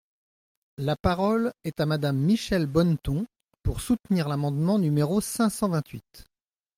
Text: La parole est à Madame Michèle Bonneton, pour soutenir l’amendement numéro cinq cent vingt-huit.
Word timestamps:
La 0.79 0.95
parole 0.95 1.53
est 1.63 1.79
à 1.79 1.85
Madame 1.85 2.17
Michèle 2.17 2.65
Bonneton, 2.65 3.27
pour 3.61 3.81
soutenir 3.81 4.27
l’amendement 4.29 4.79
numéro 4.79 5.21
cinq 5.21 5.51
cent 5.51 5.69
vingt-huit. 5.69 6.25